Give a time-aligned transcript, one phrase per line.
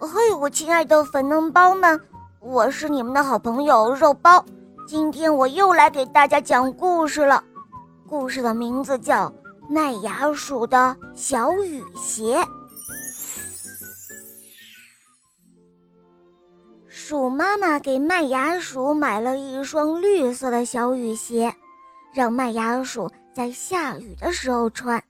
[0.00, 2.00] 嘿，我亲爱的粉嫩包们，
[2.38, 4.44] 我是你们的好朋友肉包。
[4.86, 7.42] 今天我又来给大家讲故事了。
[8.06, 9.26] 故事的名字叫
[9.68, 12.38] 《麦芽鼠的小雨鞋》。
[16.86, 21.52] 鼠妈妈给麦芽鼠买了一双绿色的小雨鞋，
[22.14, 25.02] 让麦芽鼠在下雨的时候穿。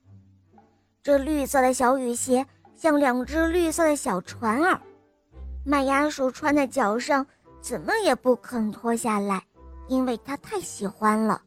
[1.03, 2.47] 这绿色的小雨鞋
[2.79, 4.79] 像两只绿色的小船儿，
[5.65, 7.27] 麦芽鼠穿在脚上，
[7.59, 9.43] 怎么也不肯脱下来，
[9.89, 11.41] 因为它太喜欢了。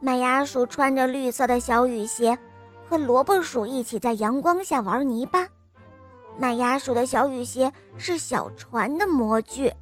[0.00, 2.38] 麦芽鼠穿着绿色的小雨鞋，
[2.86, 5.48] 和萝卜鼠一起在阳光下玩泥巴。
[6.36, 9.72] 麦芽鼠的小雨鞋是小船的模具，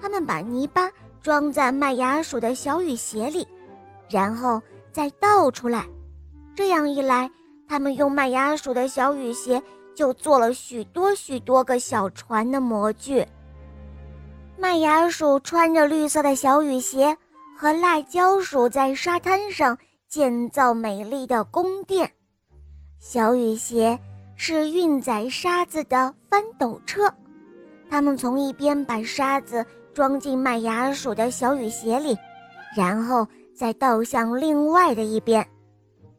[0.00, 3.46] 他们把泥巴装在麦芽鼠的小雨鞋里，
[4.08, 5.86] 然后再倒出来，
[6.56, 7.30] 这样一来。
[7.66, 9.60] 他们用麦芽鼠的小雨鞋
[9.94, 13.26] 就做了许多许多个小船的模具。
[14.56, 17.16] 麦芽鼠穿着绿色的小雨鞋，
[17.56, 19.76] 和辣椒鼠在沙滩上
[20.08, 22.10] 建造美丽的宫殿。
[22.98, 23.98] 小雨鞋
[24.36, 27.12] 是运载沙子的翻斗车，
[27.90, 32.16] 他们从一边把沙子装进麦芽鼠的小雨鞋里，
[32.76, 35.46] 然后再倒向另外的一边，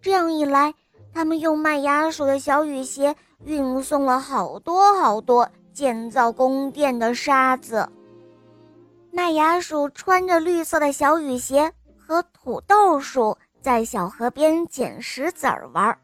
[0.01, 0.73] 这样一来。
[1.15, 7.87] 他们用麦芽鼠的小雨鞋运送了好多好多建造宫殿的沙子。
[9.11, 15.97] 麦芽鼠穿着绿色的小雨鞋，和土豆鼠在小河边捡石子儿玩。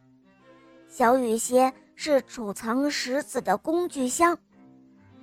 [0.87, 4.37] 小雨鞋是储藏石子的工具箱，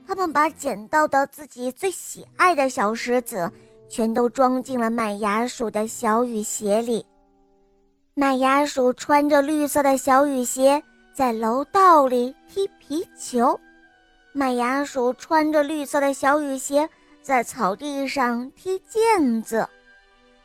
[0.06, 3.50] 他们把捡到的自己最喜爱的小石子，
[3.88, 7.06] 全都装进了麦芽鼠的小雨鞋里。
[8.20, 13.60] 麦芽鼠穿着绿色的小雨鞋，在楼道里踢皮球。
[14.32, 16.90] 麦芽鼠穿着绿色的小雨鞋，
[17.22, 19.68] 在草地上踢毽子。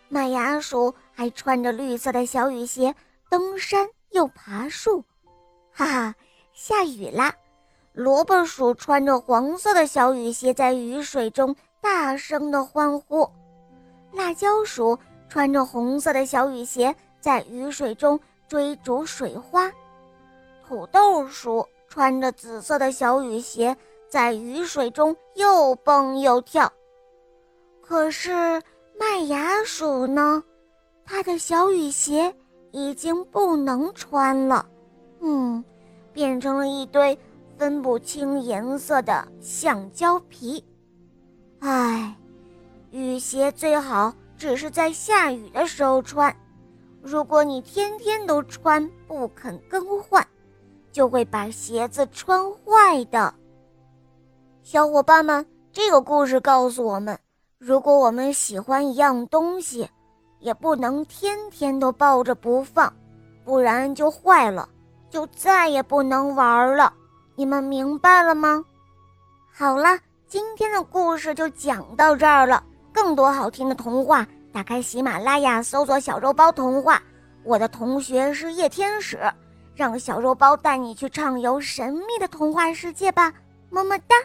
[0.07, 2.93] 麦芽鼠还穿着绿色的小雨鞋
[3.27, 5.03] 登山又爬树。
[5.71, 6.15] 哈哈，
[6.53, 7.33] 下雨啦！
[7.91, 13.27] 萝卜鼠穿着黄色的小雨鞋，在雨水中大声地欢呼。
[14.11, 16.95] 辣椒鼠穿着红色的小雨鞋。
[17.23, 18.19] 在雨水中
[18.49, 19.71] 追逐水花，
[20.67, 23.77] 土豆鼠穿着紫色的小雨鞋，
[24.09, 26.69] 在雨水中又蹦又跳。
[27.81, 28.61] 可是
[28.99, 30.43] 麦芽鼠呢？
[31.05, 32.35] 它的小雨鞋
[32.71, 34.65] 已经不能穿了，
[35.21, 35.63] 嗯，
[36.11, 37.17] 变成了一堆
[37.57, 40.61] 分不清颜色的橡胶皮。
[41.61, 42.17] 唉，
[42.91, 46.35] 雨鞋最好只是在下雨的时候穿。
[47.05, 50.25] 如果你天天都穿不肯更换，
[50.89, 53.33] 就会把鞋子穿坏的。
[54.63, 57.19] 小伙伴们，这个故事告诉我们：
[57.57, 59.89] 如果我们喜欢一样东西，
[60.39, 62.91] 也不能天天都抱着不放，
[63.43, 64.69] 不然就坏了，
[65.09, 66.93] 就再也不能玩了。
[67.35, 68.63] 你们明白了吗？
[69.51, 72.63] 好了，今天的故事就讲到这儿了。
[72.93, 74.25] 更多好听的童话。
[74.53, 77.01] 打开喜马拉雅，搜索“小肉包童话”。
[77.43, 79.19] 我的同学是夜天使，
[79.73, 83.33] 让小肉包带你去畅游神秘的童话世界吧！
[83.71, 84.15] 么么哒。